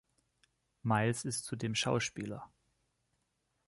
[0.81, 2.49] Miles ist zudem Schauspieler.